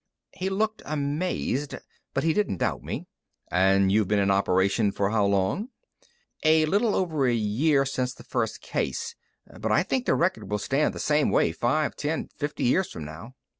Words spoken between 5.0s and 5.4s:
how